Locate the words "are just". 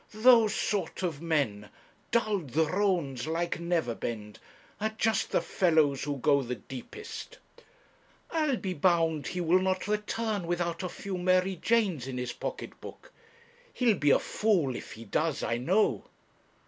4.79-5.29